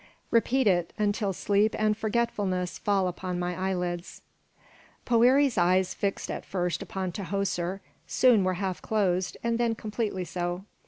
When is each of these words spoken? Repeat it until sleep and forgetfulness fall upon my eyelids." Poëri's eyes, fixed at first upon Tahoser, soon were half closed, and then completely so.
Repeat 0.31 0.65
it 0.65 0.93
until 0.97 1.31
sleep 1.31 1.75
and 1.77 1.95
forgetfulness 1.95 2.79
fall 2.79 3.07
upon 3.07 3.37
my 3.37 3.55
eyelids." 3.55 4.21
Poëri's 5.05 5.59
eyes, 5.59 5.93
fixed 5.93 6.31
at 6.31 6.43
first 6.43 6.81
upon 6.81 7.11
Tahoser, 7.11 7.81
soon 8.07 8.43
were 8.43 8.55
half 8.55 8.81
closed, 8.81 9.37
and 9.43 9.59
then 9.59 9.75
completely 9.75 10.25
so. 10.25 10.63